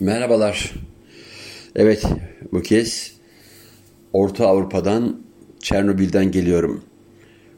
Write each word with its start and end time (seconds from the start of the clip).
Merhabalar. 0.00 0.72
Evet, 1.76 2.04
bu 2.52 2.62
kez 2.62 3.12
Orta 4.12 4.46
Avrupa'dan, 4.46 5.20
Çernobil'den 5.60 6.30
geliyorum. 6.30 6.84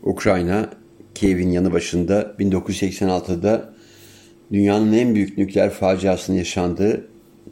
Ukrayna, 0.02 0.70
Kiev'in 1.14 1.50
yanı 1.50 1.72
başında 1.72 2.34
1986'da 2.38 3.74
dünyanın 4.52 4.92
en 4.92 5.14
büyük 5.14 5.38
nükleer 5.38 5.70
faciasının 5.70 6.36
yaşandığı 6.36 7.08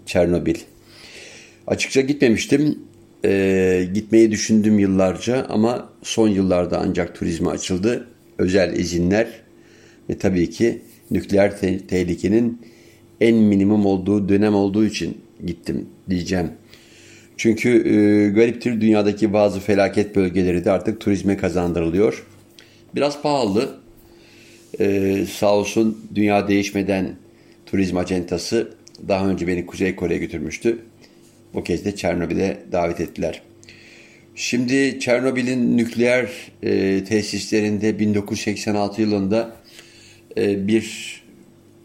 Çernobil. 0.07 0.57
Açıkça 1.67 2.01
gitmemiştim. 2.01 2.79
Ee, 3.25 3.88
gitmeyi 3.95 4.31
düşündüm 4.31 4.79
yıllarca 4.79 5.47
ama 5.49 5.88
son 6.03 6.29
yıllarda 6.29 6.79
ancak 6.79 7.15
turizme 7.15 7.51
açıldı. 7.51 8.09
Özel 8.38 8.77
izinler 8.79 9.29
ve 10.11 10.19
tabii 10.19 10.51
ki 10.51 10.83
nükleer 11.11 11.59
te- 11.59 11.87
tehlikenin 11.87 12.61
en 13.21 13.37
minimum 13.37 13.87
olduğu 13.87 14.28
dönem 14.28 14.54
olduğu 14.54 14.85
için 14.85 15.21
gittim 15.46 15.87
diyeceğim. 16.10 16.51
Çünkü 17.37 17.69
e, 17.69 18.29
gariptir 18.29 18.80
dünyadaki 18.80 19.33
bazı 19.33 19.61
felaket 19.61 20.16
bölgeleri 20.16 20.65
de 20.65 20.70
artık 20.70 21.01
turizme 21.01 21.37
kazandırılıyor. 21.37 22.27
Biraz 22.95 23.23
pahalı. 23.23 23.77
E, 24.80 25.16
sağ 25.30 25.55
olsun 25.55 25.98
dünya 26.15 26.48
değişmeden 26.48 27.16
turizm 27.66 27.97
acentası 27.97 28.74
daha 29.09 29.29
önce 29.29 29.46
beni 29.46 29.66
Kuzey 29.66 29.96
Kore'ye 29.96 30.19
götürmüştü. 30.19 30.79
Bu 31.55 31.65
kez 31.65 31.85
de 31.85 31.96
Çernobil'e 31.96 32.57
davet 32.73 33.01
ettiler. 33.01 33.43
Şimdi 34.35 35.01
Çernobil'in 35.01 35.77
nükleer 35.77 36.29
e, 36.62 37.05
tesislerinde 37.05 37.98
1986 37.98 39.01
yılında 39.01 39.57
e, 40.37 40.69
bir 40.69 41.16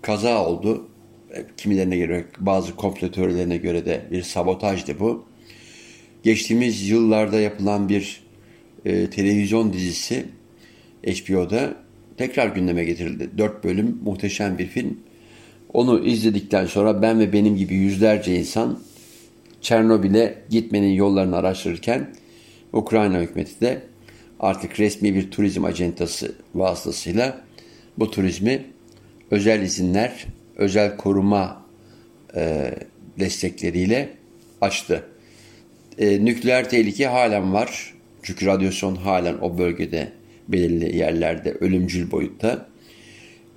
kaza 0.01 0.45
oldu. 0.45 0.87
E, 1.33 1.45
Kimilerine 1.57 1.97
göre, 1.97 2.25
bazı 2.39 2.75
komplo 2.75 3.11
teorilerine 3.11 3.57
göre 3.57 3.85
de 3.85 4.01
bir 4.11 4.23
sabotajdı 4.23 4.99
bu. 4.99 5.25
Geçtiğimiz 6.23 6.89
yıllarda 6.89 7.39
yapılan 7.39 7.89
bir 7.89 8.23
e, 8.85 9.09
televizyon 9.09 9.73
dizisi 9.73 10.25
HBO'da 11.07 11.75
tekrar 12.17 12.47
gündeme 12.47 12.83
getirildi. 12.83 13.29
Dört 13.37 13.63
bölüm 13.63 13.99
muhteşem 14.03 14.57
bir 14.57 14.67
film. 14.67 14.99
Onu 15.73 16.05
izledikten 16.05 16.65
sonra 16.65 17.01
ben 17.01 17.19
ve 17.19 17.33
benim 17.33 17.57
gibi 17.57 17.75
yüzlerce 17.75 18.35
insan 18.35 18.79
Çernobil'e 19.61 20.41
gitmenin 20.49 20.93
yollarını 20.93 21.37
araştırırken 21.37 22.09
Ukrayna 22.73 23.21
hükümeti 23.21 23.61
de 23.61 23.81
artık 24.39 24.79
resmi 24.79 25.15
bir 25.15 25.31
turizm 25.31 25.65
acentası 25.65 26.35
vasıtasıyla 26.55 27.41
bu 27.97 28.11
turizmi 28.11 28.65
özel 29.31 29.61
izinler, 29.61 30.25
özel 30.61 30.97
koruma 30.97 31.65
e, 32.35 32.73
destekleriyle 33.19 34.09
açtı. 34.61 35.03
E, 35.97 36.25
nükleer 36.25 36.69
tehlike 36.69 37.07
halen 37.07 37.53
var. 37.53 37.93
Çünkü 38.23 38.45
radyasyon 38.45 38.95
halen 38.95 39.37
o 39.41 39.57
bölgede 39.57 40.11
belirli 40.47 40.97
yerlerde 40.97 41.51
ölümcül 41.51 42.11
boyutta. 42.11 42.67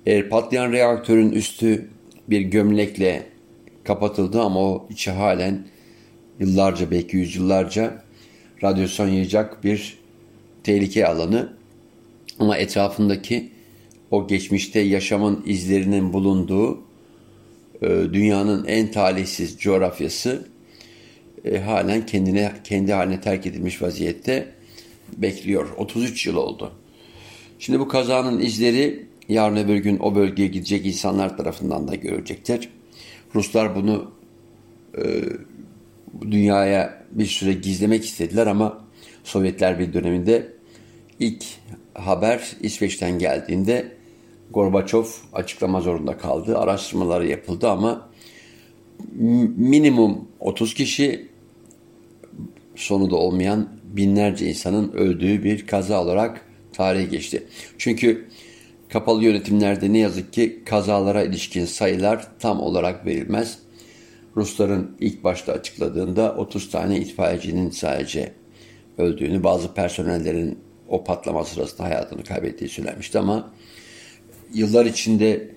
E, 0.05 0.29
patlayan 0.29 0.71
reaktörün 0.71 1.31
üstü 1.31 1.89
bir 2.27 2.41
gömlekle 2.41 3.23
kapatıldı 3.83 4.41
ama 4.41 4.59
o 4.59 4.87
içi 4.89 5.11
halen 5.11 5.67
yıllarca 6.39 6.91
belki 6.91 7.17
yüzyıllarca 7.17 8.03
radyasyon 8.63 9.07
yayacak 9.07 9.63
bir 9.63 9.97
tehlike 10.63 11.07
alanı. 11.07 11.53
Ama 12.39 12.57
etrafındaki 12.57 13.51
o 14.11 14.27
geçmişte 14.27 14.79
yaşamın 14.79 15.43
izlerinin 15.45 16.13
bulunduğu 16.13 16.84
dünyanın 17.81 18.65
en 18.65 18.91
talihsiz 18.91 19.57
coğrafyası 19.57 20.47
e, 21.45 21.59
halen 21.59 22.05
kendine 22.05 22.51
kendi 22.63 22.93
haline 22.93 23.21
terk 23.21 23.45
edilmiş 23.45 23.81
vaziyette 23.81 24.47
bekliyor. 25.17 25.69
33 25.77 26.27
yıl 26.27 26.35
oldu. 26.35 26.71
Şimdi 27.59 27.79
bu 27.79 27.87
kazanın 27.87 28.41
izleri 28.41 29.05
yarın 29.29 29.55
öbür 29.55 29.75
gün 29.75 29.99
o 29.99 30.15
bölgeye 30.15 30.47
gidecek 30.47 30.85
insanlar 30.85 31.37
tarafından 31.37 31.87
da 31.87 31.95
görülecektir. 31.95 32.69
Ruslar 33.35 33.75
bunu 33.75 34.11
e, 34.97 35.03
dünyaya 36.21 37.05
bir 37.11 37.25
süre 37.25 37.53
gizlemek 37.53 38.05
istediler 38.05 38.47
ama 38.47 38.85
Sovyetler 39.23 39.79
bir 39.79 39.93
döneminde 39.93 40.51
ilk 41.19 41.43
haber 41.93 42.55
İsveç'ten 42.61 43.19
geldiğinde 43.19 43.91
Gorbaçov 44.55 45.05
açıklama 45.33 45.81
zorunda 45.81 46.17
kaldı. 46.17 46.57
Araştırmaları 46.57 47.27
yapıldı 47.27 47.69
ama 47.69 48.09
minimum 49.57 50.27
30 50.39 50.73
kişi 50.73 51.27
sonu 52.75 53.11
da 53.11 53.15
olmayan 53.15 53.69
binlerce 53.83 54.45
insanın 54.45 54.91
öldüğü 54.91 55.43
bir 55.43 55.67
kaza 55.67 56.01
olarak 56.01 56.45
tarihe 56.73 57.05
geçti. 57.05 57.47
Çünkü 57.77 58.27
kapalı 58.89 59.23
yönetimlerde 59.23 59.93
ne 59.93 59.97
yazık 59.97 60.33
ki 60.33 60.63
kazalara 60.65 61.23
ilişkin 61.23 61.65
sayılar 61.65 62.27
tam 62.39 62.61
olarak 62.61 63.05
verilmez. 63.05 63.59
Rusların 64.35 64.97
ilk 64.99 65.23
başta 65.23 65.53
açıkladığında 65.53 66.35
30 66.35 66.69
tane 66.71 66.99
itfaiyecinin 66.99 67.69
sadece 67.69 68.33
öldüğünü, 68.97 69.43
bazı 69.43 69.73
personellerin 69.73 70.59
o 70.87 71.03
patlama 71.03 71.45
sırasında 71.45 71.83
hayatını 71.83 72.23
kaybettiği 72.23 72.69
söylenmişti 72.69 73.19
ama 73.19 73.51
yıllar 74.55 74.85
içinde 74.85 75.55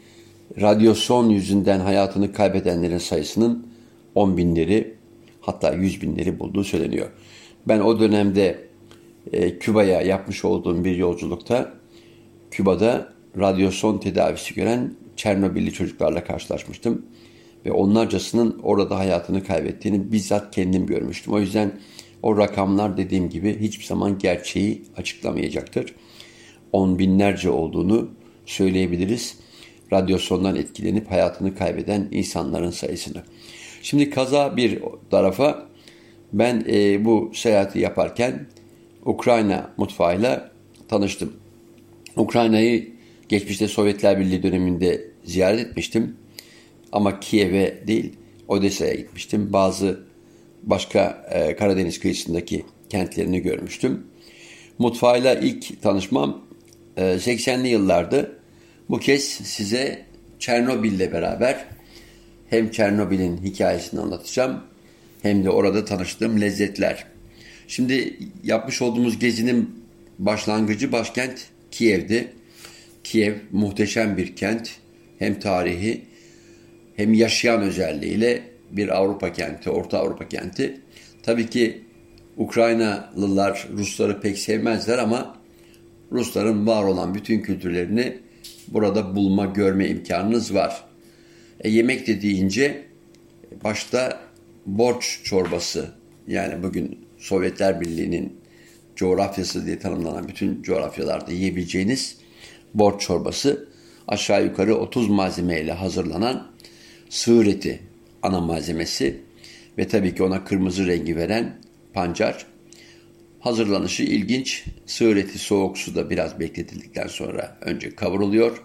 radyasyon 0.61 1.29
yüzünden 1.29 1.81
hayatını 1.81 2.33
kaybedenlerin 2.33 2.99
sayısının 2.99 3.67
10 4.15 4.37
binleri 4.37 4.95
hatta 5.41 5.73
100 5.73 6.03
binleri 6.03 6.39
bulduğu 6.39 6.65
söyleniyor. 6.65 7.09
Ben 7.69 7.81
o 7.81 8.01
dönemde 8.01 8.59
e, 9.33 9.59
Küba'ya 9.59 10.03
yapmış 10.03 10.45
olduğum 10.45 10.85
bir 10.85 10.97
yolculukta 10.97 11.73
Küba'da 12.51 13.13
radyasyon 13.39 13.99
tedavisi 13.99 14.55
gören 14.55 14.95
Çernobilli 15.17 15.73
çocuklarla 15.73 16.25
karşılaşmıştım. 16.25 17.07
Ve 17.67 17.73
onlarcasının 17.73 18.61
orada 18.63 18.99
hayatını 18.99 19.45
kaybettiğini 19.45 20.13
bizzat 20.13 20.55
kendim 20.55 20.87
görmüştüm. 20.87 21.33
O 21.33 21.41
yüzden 21.41 21.73
o 22.23 22.39
rakamlar 22.39 22.97
dediğim 22.97 23.29
gibi 23.29 23.61
hiçbir 23.61 23.85
zaman 23.85 24.19
gerçeği 24.19 24.83
açıklamayacaktır. 24.97 25.95
On 26.73 26.99
binlerce 26.99 27.51
olduğunu 27.51 28.09
söyleyebiliriz. 28.49 29.37
Radyasyondan 29.93 30.57
etkilenip 30.57 31.11
hayatını 31.11 31.55
kaybeden 31.55 32.09
insanların 32.11 32.71
sayısını. 32.71 33.23
Şimdi 33.83 34.11
kaza 34.11 34.57
bir 34.57 34.79
tarafa 35.11 35.67
ben 36.33 36.65
e, 36.69 37.05
bu 37.05 37.31
seyahati 37.35 37.79
yaparken 37.79 38.47
Ukrayna 39.05 39.71
mutfağıyla 39.77 40.51
tanıştım. 40.89 41.33
Ukrayna'yı 42.17 42.93
geçmişte 43.29 43.69
Sovyetler 43.69 44.21
Birliği 44.21 44.43
döneminde 44.43 45.05
ziyaret 45.25 45.61
etmiştim. 45.61 46.17
Ama 46.93 47.21
Kiev'e 47.21 47.87
değil 47.87 48.13
Odessa'ya 48.49 48.95
gitmiştim. 48.95 49.53
Bazı 49.53 50.01
başka 50.63 51.27
e, 51.31 51.57
Karadeniz 51.57 52.01
kıyısındaki 52.01 52.65
kentlerini 52.89 53.43
görmüştüm. 53.43 54.07
Mutfağıyla 54.79 55.35
ilk 55.35 55.83
tanışmam 55.83 56.41
e, 56.97 57.03
80'li 57.03 57.69
yıllardı. 57.69 58.38
Bu 58.91 58.99
kez 58.99 59.25
size 59.25 60.05
Çernobil'le 60.39 61.13
beraber 61.13 61.65
hem 62.51 62.71
Çernobil'in 62.71 63.37
hikayesini 63.37 64.01
anlatacağım 64.01 64.61
hem 65.23 65.45
de 65.45 65.51
orada 65.51 65.85
tanıştığım 65.85 66.41
lezzetler. 66.41 67.07
Şimdi 67.69 68.19
yapmış 68.45 68.83
olduğumuz 68.83 69.19
gezinin 69.19 69.85
başlangıcı 70.19 70.93
başkent 70.93 71.47
Kiev'di. 71.71 72.33
Kiev 73.05 73.35
muhteşem 73.53 74.17
bir 74.17 74.37
kent. 74.37 74.71
Hem 75.19 75.41
tarihi 75.41 76.05
hem 76.97 77.15
yaşayan 77.15 77.63
özelliğiyle 77.63 78.43
bir 78.71 78.89
Avrupa 78.89 79.33
kenti, 79.33 79.71
Orta 79.71 79.99
Avrupa 79.99 80.29
kenti. 80.29 80.81
Tabii 81.23 81.51
ki 81.51 81.83
Ukraynalılar 82.37 83.69
Rusları 83.73 84.21
pek 84.21 84.39
sevmezler 84.39 84.99
ama 84.99 85.37
Rusların 86.13 86.67
var 86.67 86.85
olan 86.85 87.15
bütün 87.15 87.41
kültürlerini 87.41 88.19
burada 88.73 89.17
bulma, 89.17 89.47
görme 89.47 89.89
imkanınız 89.89 90.55
var. 90.55 90.85
E, 91.61 91.71
yemek 91.71 92.07
de 92.07 92.23
deyince 92.23 92.85
başta 93.65 94.21
borç 94.67 95.21
çorbası 95.25 95.89
yani 96.27 96.63
bugün 96.63 96.99
Sovyetler 97.19 97.81
Birliği'nin 97.81 98.41
coğrafyası 98.97 99.67
diye 99.67 99.79
tanımlanan 99.79 100.29
bütün 100.29 100.63
coğrafyalarda 100.63 101.33
yiyebileceğiniz 101.33 102.17
borç 102.75 103.01
çorbası 103.01 103.69
aşağı 104.09 104.45
yukarı 104.45 104.77
30 104.77 105.09
malzemeyle 105.09 105.73
hazırlanan 105.73 106.47
sığır 107.09 107.47
eti 107.47 107.81
ana 108.23 108.41
malzemesi 108.41 109.21
ve 109.79 109.89
tabii 109.89 110.15
ki 110.15 110.23
ona 110.23 110.45
kırmızı 110.45 110.87
rengi 110.87 111.17
veren 111.17 111.57
pancar. 111.93 112.47
Hazırlanışı 113.41 114.03
ilginç. 114.03 114.65
Sığır 114.87 115.17
eti 115.17 115.39
soğuk 115.39 115.79
suda 115.79 116.11
biraz 116.11 116.41
bekletildikten 116.41 117.07
sonra 117.07 117.59
önce 117.61 117.95
kavruluyor. 117.95 118.63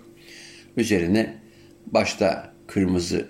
Üzerine 0.77 1.37
başta 1.85 2.53
kırmızı 2.67 3.27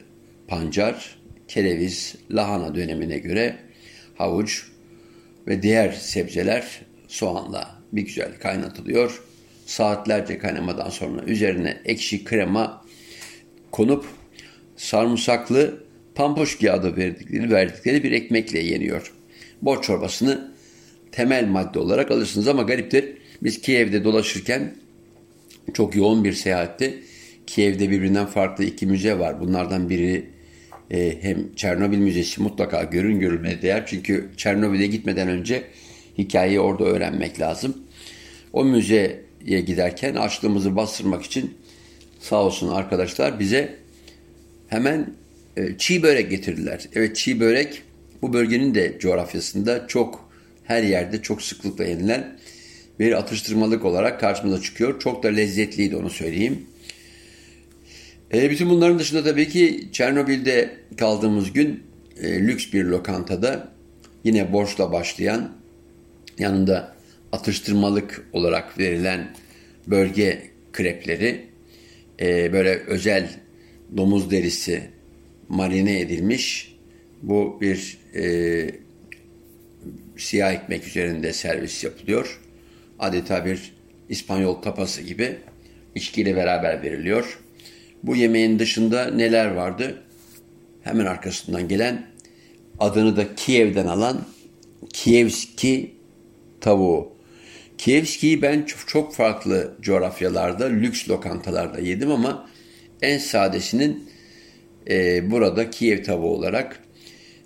pancar, 0.48 1.18
kereviz, 1.48 2.16
lahana 2.32 2.76
dönemine 2.76 3.18
göre 3.18 3.56
havuç 4.16 4.68
ve 5.48 5.62
diğer 5.62 5.92
sebzeler 5.92 6.82
soğanla 7.08 7.76
bir 7.92 8.02
güzel 8.02 8.40
kaynatılıyor. 8.40 9.24
Saatlerce 9.66 10.38
kaynamadan 10.38 10.90
sonra 10.90 11.24
üzerine 11.24 11.78
ekşi 11.86 12.24
krema 12.24 12.86
konup 13.72 14.06
sarımsaklı 14.76 15.84
pampoşki 16.16 16.72
adı 16.72 16.98
verdikleri, 16.98 17.52
verdikleri 17.52 18.04
bir 18.04 18.12
ekmekle 18.12 18.60
yeniyor. 18.60 19.14
Borç 19.62 19.84
çorbasını 19.84 20.53
temel 21.14 21.48
madde 21.48 21.80
olarak 21.80 22.12
alırsınız 22.12 22.48
ama 22.48 22.62
gariptir. 22.62 23.06
Biz 23.44 23.62
Kiev'de 23.62 24.04
dolaşırken 24.04 24.76
çok 25.74 25.96
yoğun 25.96 26.24
bir 26.24 26.34
seyahatte 26.34 26.94
Kiev'de 27.48 27.90
birbirinden 27.90 28.26
farklı 28.26 28.64
iki 28.64 28.86
müze 28.86 29.20
var. 29.20 29.40
Bunlardan 29.40 29.90
biri 29.90 30.26
e, 30.92 31.18
hem 31.22 31.56
Çernobil 31.56 31.98
Müzesi 31.98 32.42
mutlaka 32.42 32.84
görün 32.84 33.20
görülmeye 33.20 33.62
değer. 33.62 33.84
Çünkü 33.86 34.30
Çernobil'e 34.38 34.88
gitmeden 34.88 35.28
önce 35.28 35.64
hikayeyi 36.18 36.60
orada 36.60 36.84
öğrenmek 36.84 37.40
lazım. 37.40 37.78
O 38.54 38.66
müzeye 38.66 39.22
giderken 39.46 40.16
açlığımızı 40.16 40.76
bastırmak 40.76 41.24
için 41.24 41.54
sağ 42.20 42.44
olsun 42.44 42.70
arkadaşlar 42.70 43.40
bize 43.40 43.76
hemen 44.68 45.14
e, 45.58 45.78
çiğ 45.78 46.04
börek 46.04 46.30
getirdiler. 46.30 46.90
Evet 46.96 47.16
çiğ 47.16 47.40
börek 47.40 47.82
bu 48.22 48.34
bölgenin 48.34 48.76
de 48.76 48.98
coğrafyasında 49.00 49.88
çok 49.88 50.33
her 50.64 50.84
yerde 50.84 51.22
çok 51.22 51.42
sıklıkla 51.42 51.86
yenilen 51.86 52.40
bir 53.00 53.12
atıştırmalık 53.12 53.86
olarak 53.86 54.20
karşımıza 54.20 54.62
çıkıyor. 54.62 55.00
Çok 55.00 55.24
da 55.24 55.28
lezzetliydi 55.28 55.96
onu 55.96 56.10
söyleyeyim. 56.10 56.66
E, 58.34 58.50
bütün 58.52 58.70
bunların 58.70 59.00
dışında 59.00 59.24
tabii 59.24 59.50
ki 59.50 59.90
Çernobil'de 59.92 60.78
kaldığımız 60.98 61.54
gün 61.54 61.84
e, 62.22 62.40
lüks 62.40 62.74
bir 62.74 62.84
lokantada 62.84 63.72
yine 64.24 64.54
borçla 64.54 64.92
başlayan 64.92 65.52
yanında 66.40 66.96
atıştırmalık 67.32 68.28
olarak 68.34 68.80
verilen 68.80 69.34
bölge 69.88 70.42
krepleri 70.74 71.46
e, 72.22 72.54
böyle 72.54 72.70
özel 72.70 73.30
domuz 73.98 74.32
derisi 74.32 74.82
marine 75.50 76.00
edilmiş 76.00 76.76
bu 77.22 77.58
bir 77.62 77.98
e, 78.16 78.83
siyah 80.24 80.54
ekmek 80.54 80.88
üzerinde 80.88 81.34
servis 81.34 81.84
yapılıyor. 81.84 82.40
Adeta 83.00 83.46
bir 83.46 83.74
İspanyol 84.10 84.62
tapası 84.62 85.02
gibi 85.02 85.36
içkiyle 85.96 86.36
beraber 86.36 86.84
veriliyor. 86.84 87.40
Bu 88.04 88.16
yemeğin 88.16 88.60
dışında 88.60 89.06
neler 89.06 89.52
vardı? 89.52 90.04
Hemen 90.84 91.06
arkasından 91.06 91.68
gelen 91.68 92.08
adını 92.80 93.18
da 93.18 93.36
Kiev'den 93.36 93.88
alan 93.88 94.26
Kievski 94.94 95.96
tavuğu. 96.62 97.14
Kievski'yi 97.78 98.42
ben 98.42 98.66
çok, 98.88 99.14
farklı 99.14 99.76
coğrafyalarda, 99.82 100.66
lüks 100.66 101.10
lokantalarda 101.10 101.80
yedim 101.80 102.12
ama 102.12 102.50
en 103.02 103.18
sadesinin 103.18 104.10
e, 104.90 105.32
burada 105.32 105.70
Kiev 105.70 106.04
tavuğu 106.04 106.36
olarak 106.36 106.80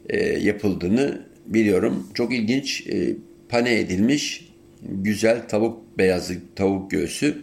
e, 0.09 0.25
yapıldığını 0.25 1.27
biliyorum. 1.47 2.07
Çok 2.13 2.33
ilginç 2.33 2.87
e, 2.87 3.15
pane 3.49 3.79
edilmiş 3.79 4.49
güzel 4.81 5.47
tavuk 5.47 5.97
beyazı 5.97 6.35
tavuk 6.55 6.91
göğsü. 6.91 7.41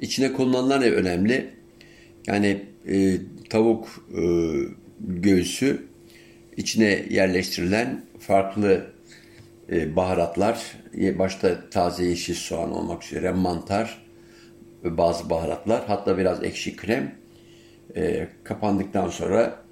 İçine 0.00 0.32
kullanılan 0.32 0.80
ne 0.80 0.90
önemli? 0.90 1.50
Yani 2.26 2.62
e, 2.88 3.16
tavuk 3.50 4.06
e, 4.14 4.22
göğsü 5.00 5.82
içine 6.56 7.04
yerleştirilen 7.10 8.02
farklı 8.18 8.86
e, 9.72 9.96
baharatlar, 9.96 10.76
başta 11.18 11.70
taze 11.70 12.04
yeşil 12.04 12.34
soğan 12.34 12.72
olmak 12.72 13.04
üzere 13.04 13.30
mantar 13.30 14.02
bazı 14.84 15.30
baharatlar, 15.30 15.82
hatta 15.86 16.18
biraz 16.18 16.44
ekşi 16.44 16.76
krem 16.76 17.14
e, 17.96 18.28
kapandıktan 18.44 19.08
sonra 19.08 19.62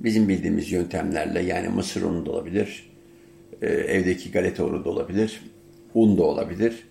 bizim 0.00 0.28
bildiğimiz 0.28 0.72
yöntemlerle 0.72 1.42
yani 1.42 1.68
mısır 1.68 2.02
unu 2.02 2.26
da 2.26 2.30
olabilir, 2.30 2.93
e, 3.64 3.72
evdeki 3.72 4.30
galeta 4.30 4.64
unu 4.64 4.84
da 4.84 4.88
olabilir, 4.88 5.40
un 5.94 6.18
da 6.18 6.22
olabilir. 6.22 6.88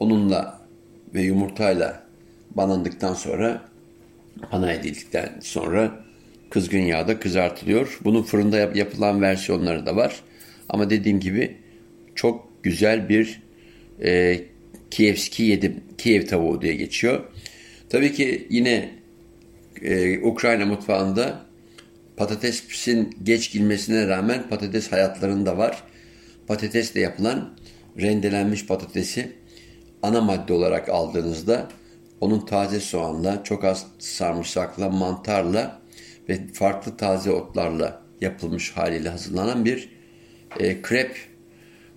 Onunla 0.00 0.60
ve 1.14 1.22
yumurtayla 1.22 2.02
banandıktan 2.50 3.14
sonra 3.14 3.62
pana 4.50 4.72
edildikten 4.72 5.32
sonra 5.40 6.04
kızgın 6.50 6.78
yağda 6.78 7.20
kızartılıyor. 7.20 7.98
Bunun 8.04 8.22
fırında 8.22 8.58
yap 8.58 8.76
yapılan 8.76 9.20
versiyonları 9.22 9.86
da 9.86 9.96
var. 9.96 10.20
Ama 10.68 10.90
dediğim 10.90 11.20
gibi 11.20 11.56
çok 12.14 12.48
güzel 12.62 13.08
bir 13.08 13.42
e, 14.02 14.40
Kievski 14.90 15.42
yedim. 15.42 15.80
Kiev 15.98 16.26
tavuğu 16.26 16.62
diye 16.62 16.74
geçiyor. 16.74 17.24
Tabii 17.88 18.12
ki 18.12 18.46
yine 18.50 18.90
e, 19.82 20.18
Ukrayna 20.18 20.66
mutfağında 20.66 21.46
patatesin 22.16 23.16
geç 23.22 23.52
girmesine 23.52 24.08
rağmen 24.08 24.48
patates 24.48 24.92
hayatlarında 24.92 25.58
var. 25.58 25.82
Patatesle 26.46 27.00
yapılan 27.00 27.54
rendelenmiş 28.00 28.66
patatesi 28.66 29.32
ana 30.02 30.20
madde 30.20 30.52
olarak 30.52 30.88
aldığınızda 30.88 31.68
onun 32.20 32.40
taze 32.46 32.80
soğanla, 32.80 33.44
çok 33.44 33.64
az 33.64 33.86
sarımsakla, 33.98 34.88
mantarla 34.88 35.80
ve 36.28 36.40
farklı 36.52 36.96
taze 36.96 37.30
otlarla 37.30 38.02
yapılmış 38.20 38.72
haliyle 38.72 39.08
hazırlanan 39.08 39.64
bir 39.64 39.88
e, 40.60 40.82
krep. 40.82 41.16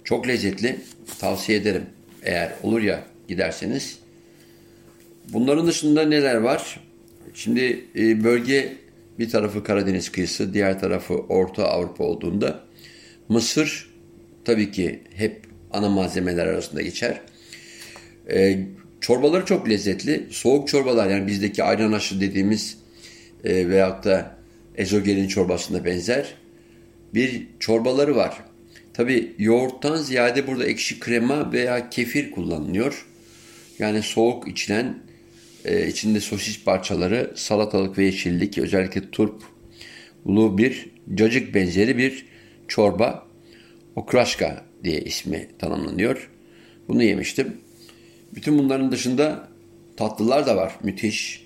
Çok 0.04 0.28
lezzetli. 0.28 0.80
Tavsiye 1.19 1.57
ederim. 1.57 1.86
Eğer 2.24 2.54
olur 2.63 2.81
ya 2.81 3.04
giderseniz. 3.28 4.00
Bunların 5.34 5.68
dışında 5.68 6.06
neler 6.06 6.36
var? 6.36 6.80
Şimdi 7.34 7.86
e, 7.95 8.24
bölge 8.24 8.78
bir 9.19 9.30
tarafı 9.30 9.63
Karadeniz 9.63 10.12
kıyısı, 10.12 10.54
diğer 10.54 10.80
tarafı 10.80 11.13
Orta 11.13 11.68
Avrupa 11.68 12.04
olduğunda 12.04 12.60
Mısır 13.30 13.88
tabii 14.45 14.71
ki 14.71 15.00
hep 15.15 15.41
ana 15.71 15.89
malzemeler 15.89 16.47
arasında 16.47 16.81
geçer. 16.81 17.21
E, 18.31 18.59
çorbaları 19.01 19.45
çok 19.45 19.69
lezzetli. 19.69 20.27
Soğuk 20.30 20.68
çorbalar 20.68 21.09
yani 21.09 21.27
bizdeki 21.27 21.63
ayran 21.63 21.91
aşı 21.91 22.21
dediğimiz 22.21 22.77
e, 23.44 23.69
veyahut 23.69 24.06
da 24.06 24.36
ezogelin 24.75 25.27
çorbasına 25.27 25.86
benzer 25.86 26.33
bir 27.13 27.47
çorbaları 27.59 28.15
var. 28.15 28.37
Tabi 28.94 29.35
yoğurttan 29.37 29.95
ziyade 29.95 30.47
burada 30.47 30.66
ekşi 30.66 30.99
krema 30.99 31.52
veya 31.52 31.90
kefir 31.90 32.31
kullanılıyor. 32.31 33.06
Yani 33.80 34.02
soğuk 34.02 34.47
içilen 34.47 34.97
e, 35.66 35.87
içinde 35.87 36.19
sosis 36.19 36.64
parçaları, 36.64 37.31
salatalık 37.35 37.97
ve 37.97 38.06
yeşillik 38.06 38.57
özellikle 38.57 39.11
turplu 39.11 40.57
bir 40.57 40.90
cacık 41.16 41.56
benzeri 41.56 41.97
bir 41.97 42.25
çorba. 42.68 43.29
Okraşka 43.96 44.66
diye 44.84 45.02
ismi 45.02 45.48
tanımlanıyor. 45.60 46.30
Bunu 46.88 47.04
yemiştim. 47.04 47.58
Bütün 48.36 48.60
bunların 48.60 48.92
dışında 48.92 49.48
tatlılar 49.98 50.48
da 50.48 50.56
var. 50.56 50.76
Müthiş. 50.84 51.46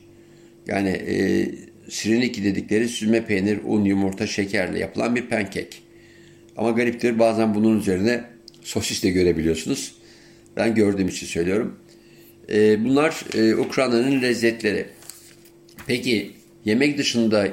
Yani 0.68 0.90
e, 0.90 1.48
sireniki 1.90 2.44
dedikleri 2.44 2.90
süzme 2.90 3.26
peynir, 3.26 3.60
un, 3.66 3.86
yumurta, 3.86 4.28
şekerle 4.28 4.80
yapılan 4.80 5.16
bir 5.16 5.30
pankek. 5.30 5.82
Ama 6.58 6.72
gariptir 6.72 7.20
bazen 7.20 7.56
bunun 7.56 7.80
üzerine 7.80 8.24
sosis 8.62 9.04
de 9.04 9.10
görebiliyorsunuz. 9.10 9.96
Ben 10.56 10.76
gördüğüm 10.76 11.08
için 11.08 11.28
söylüyorum. 11.28 11.80
E, 12.52 12.84
bunlar 12.86 13.26
e, 13.34 13.56
Ukrayna'nın 13.56 14.22
lezzetleri. 14.22 14.86
Peki 15.88 16.32
yemek 16.66 16.98
dışında 16.98 17.48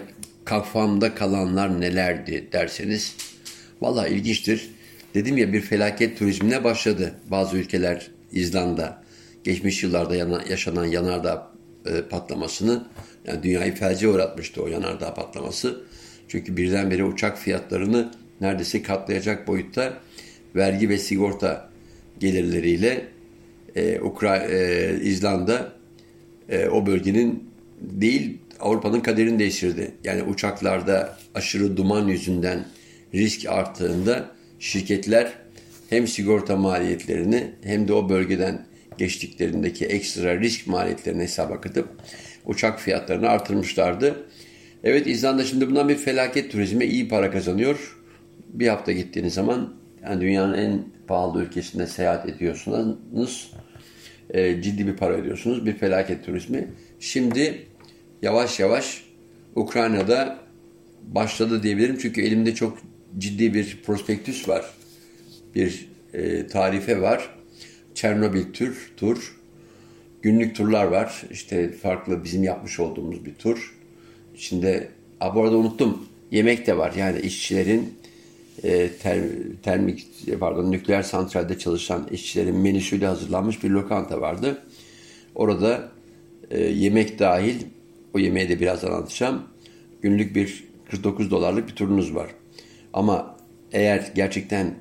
kafamda 0.45 1.15
kalanlar 1.15 1.81
nelerdi 1.81 2.49
derseniz 2.53 3.17
valla 3.81 4.09
ilginçtir. 4.09 4.71
Dedim 5.15 5.39
ya 5.39 5.53
bir 5.53 5.61
felaket 5.61 6.19
turizmine 6.19 6.65
başladı 6.65 7.15
bazı 7.31 7.57
ülkeler 7.57 8.11
İzlanda. 8.33 9.03
Geçmiş 9.45 9.83
yıllarda 9.83 10.17
yana, 10.17 10.43
yaşanan 10.49 10.85
yanardağ 10.85 11.53
e, 11.87 12.03
patlamasını 12.03 12.85
yani 13.27 13.43
dünyayı 13.43 13.75
felce 13.75 14.09
uğratmıştı 14.09 14.63
o 14.63 14.69
yanardağ 14.69 15.15
patlaması. 15.15 15.81
Çünkü 16.29 16.57
birdenbire 16.57 17.05
uçak 17.05 17.39
fiyatlarını 17.39 18.13
neredeyse 18.41 18.83
katlayacak 18.83 19.49
boyutta 19.49 19.99
vergi 20.57 20.89
ve 20.89 20.99
sigorta 20.99 21.71
gelirleriyle 22.21 23.09
e, 23.77 24.01
Ukra 24.01 24.37
e, 24.37 25.01
İzlanda 25.03 25.73
e, 26.49 26.69
o 26.69 26.87
bölgenin 26.87 27.51
değil 27.81 28.39
Avrupa'nın 28.61 29.01
kaderini 29.01 29.39
değiştirdi. 29.39 29.91
Yani 30.05 30.23
uçaklarda 30.23 31.19
aşırı 31.35 31.77
duman 31.77 32.09
yüzünden 32.09 32.67
risk 33.15 33.47
arttığında 33.49 34.31
şirketler 34.61 35.33
hem 35.91 36.09
sigorta 36.09 36.57
maliyetlerini 36.57 37.51
hem 37.63 37.89
de 37.89 37.93
o 37.93 38.09
bölgeden 38.09 38.67
geçtiklerindeki 38.99 39.87
ekstra 39.87 40.41
risk 40.41 40.67
maliyetlerini 40.67 41.23
hesaba 41.23 41.61
katıp 41.61 41.89
uçak 42.47 42.81
fiyatlarını 42.81 43.29
artırmışlardı. 43.29 44.27
Evet 44.85 45.07
İzlanda 45.07 45.45
şimdi 45.45 45.71
bundan 45.71 45.89
bir 45.89 45.97
felaket 45.97 46.53
turizme 46.53 46.87
iyi 46.87 47.09
para 47.09 47.31
kazanıyor. 47.31 47.97
Bir 48.49 48.69
hafta 48.69 48.93
gittiğiniz 48.93 49.35
zaman 49.35 49.75
yani 50.05 50.21
dünyanın 50.21 50.55
en 50.55 50.85
pahalı 51.07 51.43
ülkesinde 51.43 51.87
seyahat 51.87 52.29
ediyorsunuz. 52.29 53.53
E, 54.31 54.63
ciddi 54.63 54.87
bir 54.87 54.97
para 54.97 55.15
ödüyorsunuz. 55.15 55.67
Bir 55.67 55.73
felaket 55.73 56.27
turizmi. 56.27 56.69
Şimdi 57.01 57.67
yavaş 58.23 58.61
yavaş 58.61 59.05
Ukrayna'da 59.55 60.39
başladı 61.03 61.63
diyebilirim. 61.63 61.99
Çünkü 62.03 62.23
elimde 62.23 62.55
çok 62.55 62.79
ciddi 63.19 63.55
bir 63.55 63.79
prospektüs 63.87 64.49
var. 64.49 64.75
Bir 65.55 65.89
e, 66.15 66.47
tarife 66.47 67.01
var. 67.01 67.35
Çernobil 67.95 68.53
tur, 68.53 68.93
tur. 68.97 69.37
Günlük 70.23 70.57
turlar 70.57 70.85
var. 70.85 71.23
İşte 71.31 71.73
farklı 71.73 72.25
bizim 72.25 72.43
yapmış 72.43 72.81
olduğumuz 72.81 73.25
bir 73.25 73.35
tur. 73.35 73.75
İçinde, 74.35 74.89
a, 75.21 75.35
bu 75.35 75.43
arada 75.43 75.57
unuttum. 75.57 76.07
Yemek 76.31 76.67
de 76.67 76.77
var. 76.77 76.93
Yani 76.97 77.21
işçilerin 77.21 77.95
e, 78.63 78.89
ter, 78.89 79.21
termik 79.63 80.07
pardon 80.41 80.71
nükleer 80.71 81.03
santralde 81.03 81.59
çalışan 81.59 82.09
işçilerin 82.11 82.57
menüsüyle 82.57 83.07
hazırlanmış 83.07 83.65
bir 83.65 83.71
lokanta 83.71 84.21
vardı. 84.21 84.63
Orada 85.35 85.89
e, 86.51 86.61
yemek 86.61 87.19
dahil 87.19 87.57
o 88.15 88.19
yemeği 88.19 88.49
de 88.49 88.61
birazdan 88.61 88.93
anlatacağım. 88.93 89.43
Günlük 90.03 90.35
bir 90.35 90.65
49 90.91 91.31
dolarlık 91.31 91.69
bir 91.69 91.75
turunuz 91.75 92.15
var. 92.15 92.31
Ama 92.93 93.37
eğer 93.73 94.13
gerçekten 94.15 94.75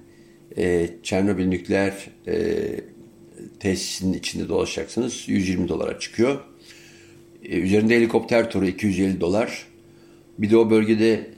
e, 0.58 0.90
Çernobil 1.04 1.48
nükleer 1.48 1.94
e, 2.28 2.58
tesisinin 3.60 4.14
içinde 4.14 4.50
dolaşacaksınız 4.50 5.24
120 5.28 5.68
dolara 5.68 6.00
çıkıyor. 6.00 6.40
E, 7.44 7.58
üzerinde 7.58 7.96
helikopter 7.96 8.52
turu 8.52 8.68
250 8.68 9.22
dolar. 9.22 9.68
Bir 10.40 10.50
de 10.50 10.58
o 10.58 10.70
bölgede 10.70 11.30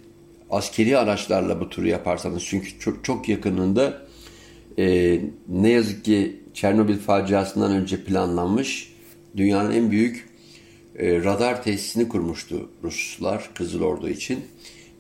askeri 0.49 0.97
araçlarla 0.97 1.59
bu 1.59 1.69
turu 1.69 1.87
yaparsanız 1.87 2.43
çünkü 2.45 2.79
çok, 2.79 3.05
çok 3.05 3.29
yakınında 3.29 4.07
e, 4.79 5.19
ne 5.49 5.69
yazık 5.69 6.05
ki 6.05 6.41
Çernobil 6.53 6.97
faciasından 6.97 7.71
önce 7.71 8.03
planlanmış 8.03 8.93
dünyanın 9.37 9.71
en 9.71 9.91
büyük 9.91 10.29
e, 10.99 11.23
radar 11.23 11.63
tesisini 11.63 12.09
kurmuştu 12.09 12.69
Ruslar 12.83 13.49
Kızıl 13.53 13.81
Ordu 13.81 14.09
için. 14.09 14.39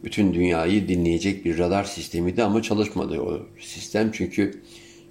Bütün 0.03 0.33
dünyayı 0.33 0.87
dinleyecek 0.87 1.45
bir 1.45 1.57
radar 1.57 1.83
sistemiydi 1.83 2.43
ama 2.43 2.61
çalışmadı 2.61 3.21
o 3.21 3.39
sistem 3.59 4.11
çünkü 4.13 4.61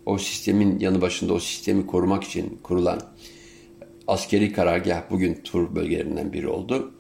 o 0.07 0.19
sistemin 0.19 0.79
yanı 0.79 1.01
başında 1.01 1.33
o 1.33 1.39
sistemi 1.39 1.87
korumak 1.87 2.25
için 2.25 2.59
kurulan 2.63 3.01
askeri 4.07 4.53
karargah 4.53 5.03
bugün 5.11 5.35
tur 5.45 5.75
bölgelerinden 5.75 6.33
biri 6.33 6.49
oldu. 6.49 6.93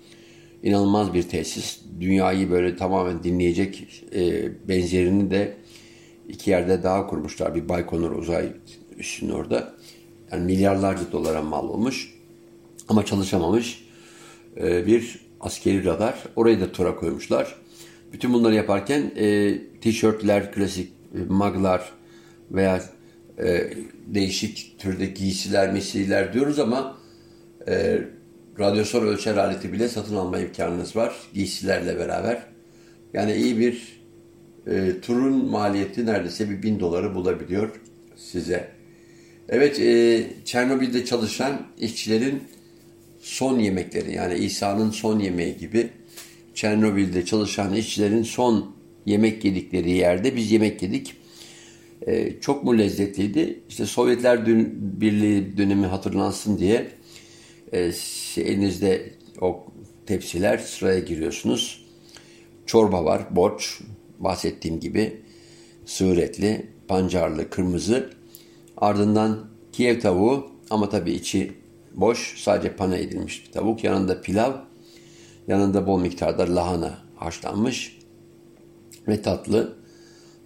İnanılmaz 0.63 1.15
bir 1.15 1.23
tesis. 1.23 1.81
Dünyayı 2.01 2.51
böyle 2.51 2.77
tamamen 2.77 3.23
dinleyecek 3.23 4.05
e, 4.15 4.49
benzerini 4.69 5.31
de 5.31 5.57
iki 6.29 6.51
yerde 6.51 6.83
daha 6.83 7.07
kurmuşlar. 7.07 7.55
Bir 7.55 7.69
Baykonur 7.69 8.13
uzay 8.13 8.53
üssünün 8.99 9.33
orada. 9.33 9.75
Yani 10.33 10.45
milyarlarca 10.45 11.13
dolara 11.13 11.43
mal 11.43 11.69
olmuş 11.69 12.15
ama 12.89 13.05
çalışamamış 13.05 13.85
e, 14.57 14.87
bir 14.87 15.21
askeri 15.41 15.85
radar. 15.85 16.25
Orayı 16.37 16.61
da 16.61 16.73
tura 16.73 16.97
koymuşlar. 16.97 17.60
Bütün 18.13 18.33
bunları 18.33 18.55
yaparken 18.55 19.13
e, 19.17 19.59
tişörtler, 19.81 20.53
klasik 20.53 20.93
e, 21.15 21.19
maglar 21.29 21.93
veya 22.51 22.83
e, 23.39 23.71
değişik 24.07 24.79
türde 24.79 25.07
giysiler, 25.07 25.73
mesleğler 25.73 26.33
diyoruz 26.33 26.59
ama 26.59 26.99
e, 27.69 28.01
radyosol 28.59 29.03
ölçer 29.03 29.37
aleti 29.37 29.73
bile 29.73 29.89
satın 29.89 30.17
alma 30.17 30.39
imkanınız 30.39 30.97
var 30.97 31.15
giysilerle 31.35 31.99
beraber. 31.99 32.43
Yani 33.15 33.35
iyi 33.35 33.59
bir 33.59 34.01
e, 34.67 35.01
turun 35.03 35.51
maliyeti 35.51 36.07
neredeyse 36.07 36.51
bir 36.51 36.63
bin 36.63 36.81
doları 36.81 37.15
bulabiliyor 37.15 37.81
size. 38.17 38.69
Evet, 39.49 39.81
e, 39.81 40.27
Çernobil'de 40.45 41.05
çalışan 41.05 41.67
işçilerin 41.79 42.43
son 43.21 43.59
yemekleri 43.59 44.15
yani 44.15 44.35
İsa'nın 44.35 44.91
son 44.91 45.19
yemeği 45.19 45.57
gibi 45.57 45.91
Çernobil'de 46.55 47.25
çalışan 47.25 47.75
işçilerin 47.75 48.23
son 48.23 48.77
yemek 49.07 49.45
yedikleri 49.45 49.91
yerde 49.91 50.37
biz 50.37 50.53
yemek 50.53 50.83
yedik. 50.83 51.15
E, 52.07 52.41
çok 52.41 52.65
mu 52.65 52.79
lezzetliydi? 52.79 53.61
İşte 53.69 53.87
Sovyetler 53.87 54.47
Birliği 55.01 55.57
dönemi 55.57 55.87
hatırlansın 55.87 56.59
diye 56.59 56.91
e, 57.73 57.93
elinizde 58.37 59.15
o 59.41 59.65
tepsiler 60.07 60.59
sıraya 60.59 60.99
giriyorsunuz. 60.99 61.87
Çorba 62.67 63.05
var, 63.05 63.23
borç, 63.31 63.81
bahsettiğim 64.19 64.81
gibi 64.81 65.21
sığır 65.87 66.17
etli, 66.17 66.67
pancarlı, 66.89 67.51
kırmızı. 67.51 68.11
Ardından 68.77 69.51
Kiev 69.73 70.01
tavuğu 70.01 70.47
ama 70.71 70.89
tabii 70.89 71.13
içi 71.13 71.53
boş, 71.95 72.35
sadece 72.43 72.77
pana 72.77 72.97
edilmiş 72.97 73.47
bir 73.47 73.53
tavuk. 73.53 73.85
Yanında 73.85 74.23
pilav, 74.23 74.53
yanında 75.49 75.87
bol 75.87 76.01
miktarda 76.01 76.57
lahana 76.57 76.99
haşlanmış 77.17 77.99
ve 79.09 79.23
tatlı. 79.23 79.81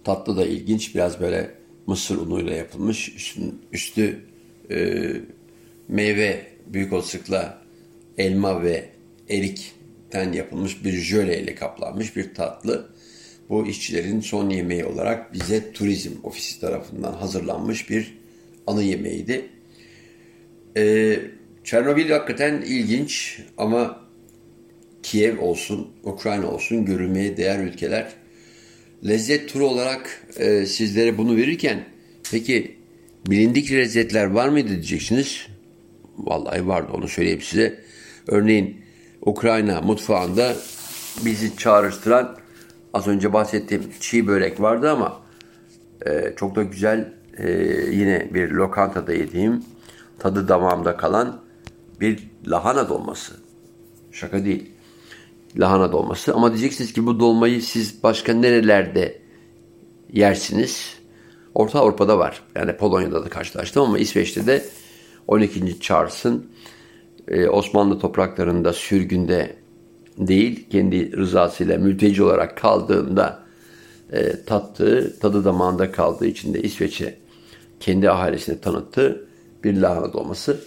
Tatlı 0.03 0.37
da 0.37 0.45
ilginç, 0.45 0.95
biraz 0.95 1.19
böyle 1.19 1.51
mısır 1.87 2.17
unuyla 2.17 2.53
yapılmış. 2.53 3.15
Üstü, 3.15 3.41
üstü 3.73 4.25
e, 4.71 5.03
meyve 5.87 6.47
büyük 6.67 6.93
olasılıkla 6.93 7.61
elma 8.17 8.63
ve 8.63 8.89
erikten 9.29 10.33
yapılmış 10.33 10.83
bir 10.83 10.93
jöleyle 10.93 11.55
kaplanmış 11.55 12.15
bir 12.15 12.33
tatlı. 12.33 12.89
Bu 13.49 13.67
işçilerin 13.67 14.19
son 14.19 14.49
yemeği 14.49 14.85
olarak 14.85 15.33
bize 15.33 15.71
turizm 15.71 16.11
ofisi 16.23 16.61
tarafından 16.61 17.13
hazırlanmış 17.13 17.89
bir 17.89 18.17
anı 18.67 18.83
yemeğiydi. 18.83 19.49
Ee, 20.77 21.19
Çernobil 21.63 22.09
hakikaten 22.09 22.61
ilginç 22.61 23.41
ama 23.57 24.04
Kiev 25.05 25.39
olsun, 25.39 25.87
Ukrayna 26.03 26.47
olsun 26.47 26.85
görülmeye 26.85 27.37
değer 27.37 27.59
ülkeler. 27.59 28.07
Lezzet 29.07 29.53
turu 29.53 29.67
olarak 29.67 30.27
e, 30.37 30.65
sizlere 30.65 31.17
bunu 31.17 31.35
verirken 31.37 31.85
peki 32.31 32.77
bilindik 33.27 33.71
lezzetler 33.71 34.25
var 34.25 34.49
mıydı 34.49 34.69
diyeceksiniz. 34.69 35.47
Vallahi 36.17 36.67
vardı 36.67 36.91
onu 36.93 37.07
söyleyeyim 37.07 37.41
size. 37.41 37.79
Örneğin 38.27 38.81
Ukrayna 39.21 39.81
mutfağında 39.81 40.55
bizi 41.25 41.57
çağrıştıran 41.57 42.37
az 42.93 43.07
önce 43.07 43.33
bahsettiğim 43.33 43.83
çiğ 43.99 44.27
börek 44.27 44.61
vardı 44.61 44.91
ama 44.91 45.21
e, 46.05 46.33
çok 46.35 46.55
da 46.55 46.63
güzel 46.63 47.13
e, 47.37 47.51
yine 47.91 48.29
bir 48.33 48.49
lokantada 48.49 49.13
yediğim 49.13 49.63
tadı 50.19 50.47
damağımda 50.47 50.97
kalan 50.97 51.41
bir 52.01 52.27
lahana 52.47 52.89
dolması. 52.89 53.33
Şaka 54.11 54.45
değil. 54.45 54.74
Lahana 55.57 55.91
dolması. 55.91 56.33
Ama 56.33 56.51
diyeceksiniz 56.51 56.93
ki 56.93 57.05
bu 57.05 57.19
dolmayı 57.19 57.61
siz 57.61 58.03
başka 58.03 58.33
nerelerde 58.33 59.21
yersiniz? 60.13 60.95
Orta 61.55 61.79
Avrupa'da 61.79 62.19
var. 62.19 62.41
Yani 62.55 62.77
Polonya'da 62.77 63.25
da 63.25 63.29
karşılaştım 63.29 63.83
ama 63.83 63.99
İsveç'te 63.99 64.47
de 64.47 64.65
12. 65.27 65.79
Charles'ın 65.79 66.45
e, 67.27 67.47
Osmanlı 67.47 67.99
topraklarında 67.99 68.73
sürgünde 68.73 69.55
değil, 70.17 70.69
kendi 70.69 71.17
rızasıyla 71.17 71.77
mülteci 71.77 72.23
olarak 72.23 72.57
kaldığında 72.57 73.39
e, 74.11 74.43
tattığı, 74.45 75.19
tadı 75.19 75.45
damağında 75.45 75.91
kaldığı 75.91 76.25
için 76.25 76.53
de 76.53 76.61
İsveç'e 76.61 77.17
kendi 77.79 78.09
ahalisine 78.09 78.59
tanıttığı 78.59 79.27
bir 79.63 79.77
lahana 79.77 80.13
dolması. 80.13 80.61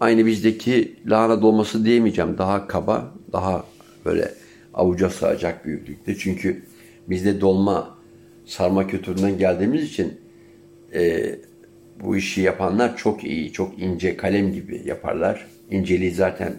Aynı 0.00 0.26
bizdeki 0.26 0.96
lahana 1.06 1.42
dolması 1.42 1.84
diyemeyeceğim. 1.84 2.38
Daha 2.38 2.66
kaba, 2.66 3.14
daha 3.32 3.64
böyle 4.08 4.34
avuca 4.74 5.10
sığacak 5.10 5.64
büyüklükte. 5.64 6.14
Çünkü 6.16 6.62
bizde 7.08 7.40
dolma 7.40 7.98
sarma 8.46 8.86
kültüründen 8.86 9.38
geldiğimiz 9.38 9.84
için 9.84 10.20
e, 10.94 11.34
bu 12.00 12.16
işi 12.16 12.40
yapanlar 12.40 12.96
çok 12.96 13.24
iyi, 13.24 13.52
çok 13.52 13.78
ince 13.78 14.16
kalem 14.16 14.52
gibi 14.52 14.82
yaparlar. 14.84 15.46
İnceliği 15.70 16.10
zaten 16.10 16.54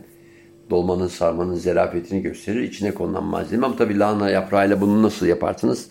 dolmanın, 0.69 1.07
sarmanın 1.07 1.55
zerafetini 1.55 2.21
gösterir. 2.21 2.61
İçine 2.61 2.91
konulan 2.91 3.23
malzeme. 3.23 3.65
Ama 3.65 3.75
tabii 3.75 3.99
lahana 3.99 4.29
yaprağıyla 4.29 4.81
bunu 4.81 5.03
nasıl 5.03 5.25
yaparsınız? 5.25 5.89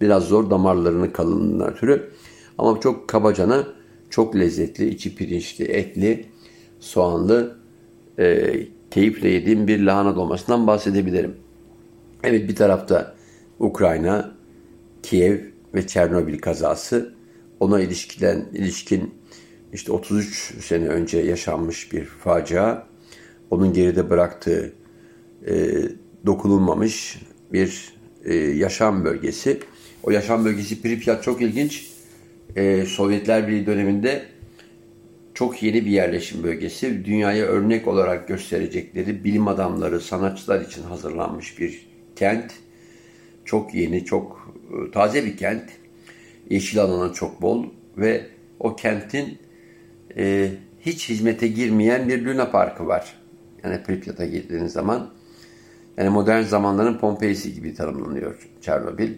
Biraz 0.00 0.24
zor 0.24 0.50
damarlarını 0.50 1.12
kalınlığından 1.12 1.72
ötürü. 1.72 2.10
Ama 2.58 2.80
çok 2.80 3.08
kabacana, 3.08 3.66
çok 4.10 4.36
lezzetli, 4.36 4.88
içi 4.88 5.16
pirinçli, 5.16 5.64
etli, 5.64 6.26
soğanlı, 6.80 7.58
e, 8.18 8.56
keyifle 8.90 9.28
yediğim 9.28 9.68
bir 9.68 9.80
lahana 9.80 10.16
dolmasından 10.16 10.66
bahsedebilirim. 10.66 11.36
Evet 12.22 12.48
bir 12.48 12.56
tarafta 12.56 13.14
Ukrayna, 13.58 14.34
Kiev 15.02 15.38
ve 15.74 15.86
Çernobil 15.86 16.38
kazası 16.38 17.14
ona 17.60 17.80
ilişkiden 17.80 18.44
ilişkin 18.52 19.14
işte 19.72 19.92
33 19.92 20.54
sene 20.64 20.88
önce 20.88 21.18
yaşanmış 21.18 21.92
bir 21.92 22.04
facia, 22.04 22.86
onun 23.50 23.72
geride 23.72 24.10
bıraktığı 24.10 24.72
e, 25.46 25.54
dokunulmamış 26.26 27.22
bir 27.52 27.92
e, 28.24 28.34
yaşam 28.34 29.04
bölgesi. 29.04 29.60
O 30.02 30.10
yaşam 30.10 30.44
bölgesi 30.44 30.82
Pripyat 30.82 31.22
çok 31.22 31.42
ilginç. 31.42 31.90
E, 32.56 32.84
Sovyetler 32.84 33.48
Birliği 33.48 33.66
döneminde 33.66 34.22
çok 35.36 35.62
yeni 35.62 35.86
bir 35.86 35.90
yerleşim 35.90 36.42
bölgesi. 36.42 37.04
Dünyaya 37.04 37.46
örnek 37.46 37.88
olarak 37.88 38.28
gösterecekleri 38.28 39.24
bilim 39.24 39.48
adamları, 39.48 40.00
sanatçılar 40.00 40.60
için 40.60 40.82
hazırlanmış 40.82 41.58
bir 41.58 41.88
kent. 42.16 42.52
Çok 43.44 43.74
yeni, 43.74 44.04
çok 44.04 44.54
e, 44.70 44.90
taze 44.90 45.24
bir 45.24 45.36
kent. 45.36 45.70
Yeşil 46.50 46.80
alanı 46.80 47.12
çok 47.12 47.42
bol 47.42 47.64
ve 47.96 48.26
o 48.60 48.76
kentin 48.76 49.38
e, 50.16 50.50
hiç 50.80 51.08
hizmete 51.08 51.48
girmeyen 51.48 52.08
bir 52.08 52.24
Luna 52.24 52.50
Parkı 52.50 52.86
var. 52.86 53.16
Yani 53.64 53.82
Pripyat'a 53.82 54.26
girdiğiniz 54.26 54.72
zaman 54.72 55.10
yani 55.96 56.08
modern 56.08 56.42
zamanların 56.42 56.98
Pompei'si 56.98 57.54
gibi 57.54 57.74
tanımlanıyor 57.74 58.48
Çernobil. 58.60 59.12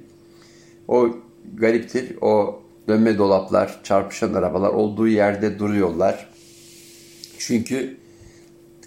O 0.88 1.10
gariptir. 1.54 2.16
O 2.20 2.62
dönme 2.88 3.18
dolaplar, 3.18 3.80
çarpışan 3.84 4.34
arabalar 4.34 4.68
olduğu 4.70 5.08
yerde 5.08 5.58
duruyorlar. 5.58 6.28
Çünkü 7.38 7.96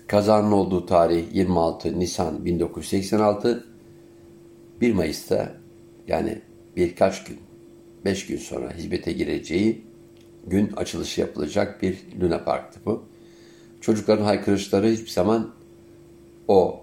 kazanın 0.08 0.52
olduğu 0.52 0.86
tarih 0.86 1.26
26 1.34 2.00
Nisan 2.00 2.46
1986. 2.46 3.66
1 4.82 4.94
Mayıs'ta 4.94 5.52
yani 6.08 6.42
birkaç 6.76 7.24
gün, 7.24 7.38
5 8.06 8.28
gün 8.28 8.38
sonra 8.38 8.74
hizmete 8.74 9.12
gireceği 9.12 9.86
gün 10.48 10.72
açılışı 10.72 11.22
yapılacak 11.22 11.82
bir 11.82 11.98
Luna 12.22 12.44
Park'tı 12.44 12.80
bu. 12.86 13.04
Çocukların 13.82 14.24
haykırışları 14.24 14.88
hiçbir 14.88 15.10
zaman 15.10 15.54
o 16.48 16.82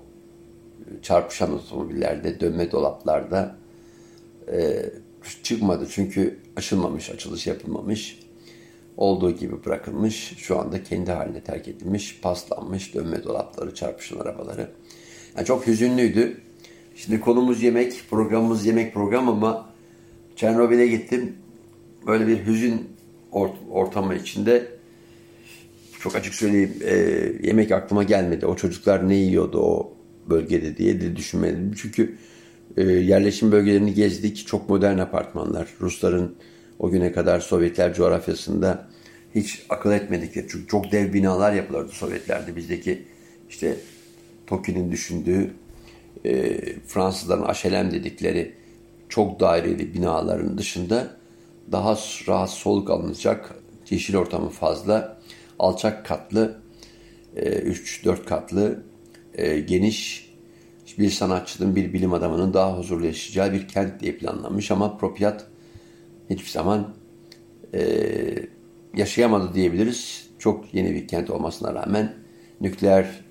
çarpışan 1.03 1.55
otomobillerde, 1.55 2.41
dönme 2.41 2.73
dolaplarda 2.73 3.57
e, 4.53 4.85
çıkmadı. 5.43 5.87
Çünkü 5.91 6.39
açılmamış, 6.57 7.11
açılış 7.11 7.47
yapılmamış. 7.47 8.19
Olduğu 8.97 9.31
gibi 9.31 9.65
bırakılmış. 9.65 10.35
Şu 10.39 10.59
anda 10.59 10.83
kendi 10.83 11.11
haline 11.11 11.41
terk 11.41 11.69
edilmiş, 11.69 12.21
paslanmış 12.21 12.95
dönme 12.95 13.25
dolapları, 13.25 13.75
çarpışan 13.75 14.19
arabaları. 14.21 14.71
Yani 15.37 15.47
çok 15.47 15.67
hüzünlüydü. 15.67 16.41
Şimdi 16.97 17.21
konumuz 17.21 17.63
yemek, 17.63 18.05
programımız 18.11 18.67
yemek 18.67 18.95
program 18.95 19.29
ama 19.29 19.71
Çernobil'e 20.37 20.87
gittim. 20.87 21.37
Böyle 22.07 22.27
bir 22.27 22.47
hüzün 22.47 22.89
ortamı 23.71 24.15
içinde 24.15 24.69
çok 26.01 26.17
açık 26.17 26.35
söyleyeyim 26.35 26.75
e, 26.85 26.95
yemek 27.47 27.73
aklıma 27.73 28.03
gelmedi. 28.03 28.47
O 28.47 28.57
çocuklar 28.57 29.09
ne 29.09 29.15
yiyordu 29.15 29.61
o 29.61 29.93
bölgede 30.31 30.77
diye 30.77 31.01
de 31.01 31.17
düşünmedim. 31.17 31.73
Çünkü 31.77 32.17
e, 32.77 32.83
yerleşim 32.83 33.53
bölgelerini 33.53 33.95
gezdik. 33.95 34.47
Çok 34.47 34.69
modern 34.69 34.99
apartmanlar. 34.99 35.69
Rusların 35.81 36.35
o 36.79 36.91
güne 36.91 37.13
kadar 37.13 37.41
Sovyetler 37.41 37.95
coğrafyasında 37.95 38.89
hiç 39.35 39.67
akıl 39.69 39.93
etmedikleri. 39.93 40.47
Çünkü 40.49 40.67
çok 40.67 40.93
dev 40.93 41.13
binalar 41.13 41.53
yapılırdı 41.53 41.93
Sovyetlerde. 41.93 42.57
Bizdeki 42.57 43.03
işte 43.49 43.77
Toki'nin 44.47 44.93
düşündüğü 44.93 45.51
e, 46.25 46.59
Fransızların 46.87 47.43
aşelem 47.43 47.93
dedikleri 47.93 48.55
çok 49.09 49.41
daireli 49.41 49.95
binaların 49.95 50.59
dışında 50.59 51.17
daha 51.73 51.99
rahat 52.29 52.51
soluk 52.51 52.91
alınacak 52.91 53.55
yeşil 53.91 54.17
ortamı 54.17 54.49
fazla 54.49 55.19
alçak 55.59 56.07
katlı 56.07 56.59
3-4 57.37 58.23
e, 58.23 58.25
katlı 58.25 58.83
e, 59.35 59.61
geniş 59.61 60.28
bir 60.99 61.11
sanatçının, 61.11 61.77
bir 61.77 61.93
bilim 61.93 62.13
adamının 62.13 62.55
daha 62.55 62.79
huzurlu 62.79 63.07
yaşayacağı 63.07 63.53
bir 63.53 63.69
kent 63.69 64.01
diye 64.01 64.17
planlanmış 64.17 64.71
ama 64.71 64.99
Propyat 64.99 65.47
hiçbir 66.31 66.51
zaman 66.51 66.95
e, 67.75 67.83
yaşayamadı 68.95 69.55
diyebiliriz. 69.55 70.29
Çok 70.39 70.75
yeni 70.75 70.95
bir 70.95 71.09
kent 71.09 71.31
olmasına 71.31 71.75
rağmen 71.75 72.15
nükleer 72.61 73.25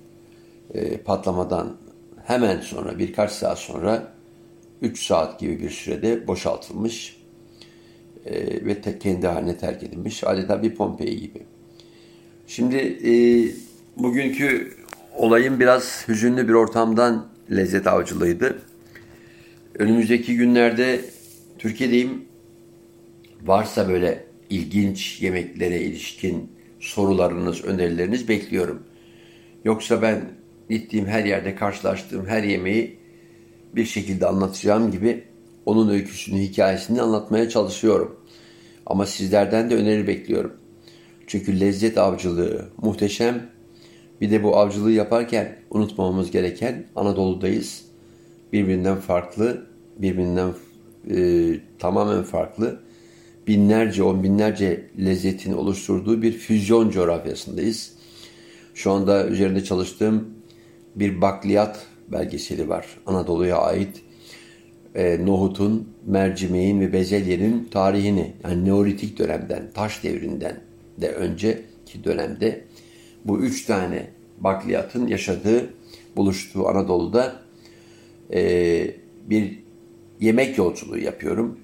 e, 0.74 0.98
patlamadan 0.98 1.78
hemen 2.26 2.62
sonra 2.62 3.00
birkaç 3.00 3.32
saat 3.32 3.60
sonra 3.60 4.14
3 4.82 5.06
saat 5.06 5.40
gibi 5.40 5.60
bir 5.60 5.70
sürede 5.70 6.28
boşaltılmış 6.28 7.18
e, 8.26 8.66
ve 8.66 8.82
te, 8.82 9.00
kendi 9.00 9.28
haline 9.28 9.58
terk 9.58 9.84
edilmiş. 9.84 10.24
Adeta 10.24 10.64
bir 10.64 10.76
Pompei 10.76 11.20
gibi. 11.20 11.44
Şimdi 12.48 12.76
e, 12.78 13.12
bugünkü 14.04 14.74
olayın 15.18 15.60
biraz 15.60 16.08
hüzünlü 16.08 16.48
bir 16.48 16.54
ortamdan 16.54 17.37
lezzet 17.52 17.88
avcılığıydı. 17.88 18.62
Önümüzdeki 19.76 20.36
günlerde 20.36 21.02
Türkiye'deyim. 21.58 22.26
Varsa 23.46 23.90
böyle 23.90 24.24
ilginç 24.50 25.22
yemeklere 25.22 25.82
ilişkin 25.82 26.52
sorularınız, 26.80 27.66
önerileriniz 27.66 28.28
bekliyorum. 28.28 28.84
Yoksa 29.66 30.02
ben 30.02 30.22
gittiğim 30.70 31.06
her 31.06 31.26
yerde 31.26 31.56
karşılaştığım 31.56 32.26
her 32.26 32.44
yemeği 32.44 32.98
bir 33.76 33.86
şekilde 33.86 34.26
anlatacağım 34.26 34.92
gibi 34.92 35.24
onun 35.66 35.90
öyküsünü, 35.90 36.40
hikayesini 36.40 37.02
anlatmaya 37.02 37.50
çalışıyorum. 37.50 38.20
Ama 38.86 39.06
sizlerden 39.06 39.70
de 39.70 39.76
öneri 39.76 40.08
bekliyorum. 40.08 40.54
Çünkü 41.28 41.60
lezzet 41.60 41.98
avcılığı 41.98 42.70
muhteşem 42.78 43.50
bir 44.22 44.32
de 44.32 44.44
bu 44.44 44.58
avcılığı 44.58 44.92
yaparken 44.92 45.56
unutmamamız 45.70 46.32
gereken 46.32 46.86
Anadolu'dayız. 46.96 47.86
Birbirinden 48.54 48.98
farklı, 48.98 49.68
birbirinden 49.98 50.54
e, 51.10 51.60
tamamen 51.80 52.24
farklı 52.24 52.80
binlerce, 53.48 54.04
on 54.04 54.24
binlerce 54.24 54.90
lezzetin 55.06 55.54
oluşturduğu 55.54 56.22
bir 56.22 56.32
füzyon 56.32 56.90
coğrafyasındayız. 56.90 57.94
Şu 58.74 58.92
anda 58.92 59.28
üzerinde 59.28 59.64
çalıştığım 59.64 60.28
bir 60.96 61.22
bakliyat 61.22 61.86
belgeseli 62.12 62.70
var. 62.70 62.86
Anadolu'ya 63.06 63.58
ait 63.58 64.02
e, 64.96 65.26
nohutun, 65.26 65.90
mercimeğin 66.06 66.80
ve 66.80 66.94
bezelyenin 66.94 67.68
tarihini 67.72 68.34
yani 68.44 68.66
Neolitik 68.66 69.20
dönemden, 69.20 69.72
taş 69.74 70.04
devrinden 70.04 70.60
de 71.02 71.12
önceki 71.12 72.04
dönemde 72.04 72.67
bu 73.28 73.40
üç 73.40 73.66
tane 73.66 74.08
bakliyatın 74.40 75.08
yaşadığı, 75.08 75.74
buluştuğu 76.16 76.68
Anadolu'da 76.68 77.36
e, 78.34 78.92
bir 79.30 79.64
yemek 80.20 80.58
yolculuğu 80.58 80.98
yapıyorum. 80.98 81.60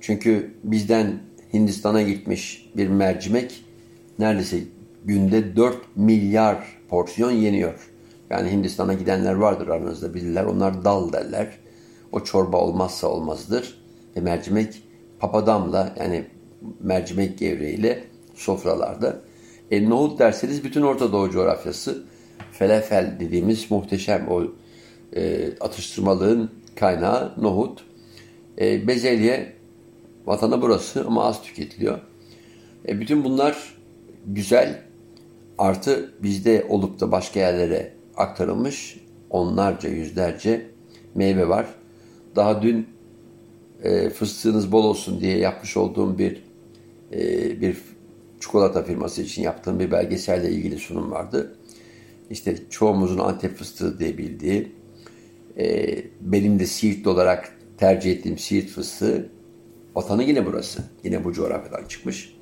Çünkü 0.00 0.54
bizden 0.64 1.18
Hindistan'a 1.52 2.02
gitmiş 2.02 2.70
bir 2.76 2.88
mercimek 2.88 3.64
neredeyse 4.18 4.58
günde 5.04 5.56
4 5.56 5.76
milyar 5.96 6.64
porsiyon 6.88 7.30
yeniyor. 7.30 7.90
Yani 8.30 8.50
Hindistan'a 8.50 8.94
gidenler 8.94 9.34
vardır 9.34 9.68
aranızda 9.68 10.14
bilirler. 10.14 10.44
Onlar 10.44 10.84
dal 10.84 11.12
derler. 11.12 11.58
O 12.12 12.24
çorba 12.24 12.56
olmazsa 12.56 13.06
olmazdır. 13.06 13.78
Ve 14.16 14.20
mercimek 14.20 14.82
papadamla 15.18 15.94
yani 15.98 16.24
mercimek 16.80 17.38
gevreğiyle 17.38 18.04
sofralarda 18.34 19.20
e, 19.70 19.90
nohut 19.90 20.18
derseniz 20.18 20.64
bütün 20.64 20.82
Orta 20.82 21.12
Doğu 21.12 21.30
coğrafyası 21.30 22.04
felefel 22.52 23.16
dediğimiz 23.20 23.70
muhteşem 23.70 24.28
o 24.28 24.42
e, 25.16 25.50
atıştırmalığın 25.60 26.50
kaynağı 26.74 27.32
nohut. 27.42 27.84
E, 28.60 28.86
bezelye 28.88 29.52
vatanı 30.26 30.62
burası 30.62 31.04
ama 31.06 31.24
az 31.24 31.42
tüketiliyor. 31.42 31.98
E, 32.88 33.00
bütün 33.00 33.24
bunlar 33.24 33.74
güzel 34.26 34.82
artı 35.58 36.14
bizde 36.22 36.66
olup 36.68 37.00
da 37.00 37.12
başka 37.12 37.40
yerlere 37.40 37.92
aktarılmış 38.16 39.00
onlarca 39.30 39.88
yüzlerce 39.88 40.66
meyve 41.14 41.48
var. 41.48 41.66
Daha 42.36 42.62
dün 42.62 42.86
e, 43.82 44.10
fıstığınız 44.10 44.72
bol 44.72 44.84
olsun 44.84 45.20
diye 45.20 45.38
yapmış 45.38 45.76
olduğum 45.76 46.18
bir 46.18 46.42
e, 47.12 47.60
bir 47.60 47.76
çikolata 48.44 48.82
firması 48.82 49.22
için 49.22 49.42
yaptığım 49.42 49.80
bir 49.80 49.90
belgeselle 49.90 50.50
ilgili 50.50 50.78
sunum 50.78 51.10
vardı. 51.10 51.56
İşte 52.30 52.56
çoğumuzun 52.70 53.18
Antep 53.18 53.56
fıstığı 53.56 53.98
diye 53.98 54.18
bildiği, 54.18 54.72
e, 55.58 55.96
benim 56.20 56.58
de 56.58 56.66
Siirt 56.66 57.06
olarak 57.06 57.58
tercih 57.78 58.12
ettiğim 58.12 58.38
Siirt 58.38 58.68
fıstığı, 58.68 59.30
vatanı 59.94 60.22
yine 60.22 60.46
burası. 60.46 60.82
Yine 61.04 61.24
bu 61.24 61.32
coğrafyadan 61.32 61.84
çıkmış. 61.88 62.36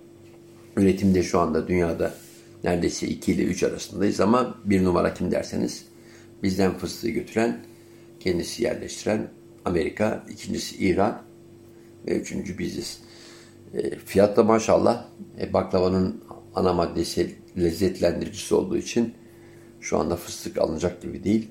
Üretimde 0.76 1.22
şu 1.22 1.38
anda 1.38 1.68
dünyada 1.68 2.14
neredeyse 2.64 3.06
2 3.06 3.32
ile 3.32 3.42
3 3.42 3.62
arasındayız 3.62 4.20
ama 4.20 4.58
bir 4.64 4.84
numara 4.84 5.14
kim 5.14 5.30
derseniz 5.30 5.84
bizden 6.42 6.78
fıstığı 6.78 7.08
götüren, 7.08 7.60
kendisi 8.20 8.62
yerleştiren 8.62 9.28
Amerika, 9.64 10.24
ikincisi 10.30 10.76
İran 10.76 11.22
ve 12.06 12.20
üçüncü 12.20 12.58
biziz. 12.58 12.98
E, 13.74 13.98
fiyat 13.98 14.36
da 14.36 14.44
maşallah 14.44 15.04
e, 15.40 15.52
baklavanın 15.52 16.24
ana 16.54 16.72
maddesi 16.72 17.36
lezzetlendiricisi 17.58 18.54
olduğu 18.54 18.76
için 18.76 19.14
şu 19.80 19.98
anda 19.98 20.16
fıstık 20.16 20.58
alınacak 20.58 21.02
gibi 21.02 21.24
değil. 21.24 21.48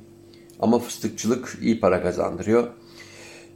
Ama 0.59 0.79
fıstıkçılık 0.79 1.57
iyi 1.61 1.79
para 1.79 2.03
kazandırıyor. 2.03 2.67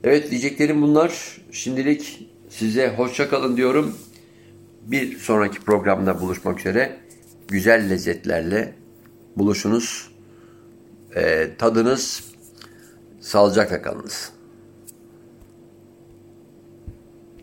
Evet 0.03 0.31
diyeceklerim 0.31 0.81
bunlar. 0.81 1.41
Şimdilik 1.51 2.29
size 2.49 2.95
hoşça 2.97 3.29
kalın 3.29 3.57
diyorum. 3.57 3.95
Bir 4.81 5.17
sonraki 5.17 5.59
programda 5.59 6.21
buluşmak 6.21 6.59
üzere. 6.59 6.97
Güzel 7.47 7.89
lezzetlerle 7.89 8.75
buluşunuz. 9.37 10.11
Ee, 11.15 11.49
tadınız. 11.57 12.23
Sağlıcakla 13.19 13.81
kalınız. 13.81 14.34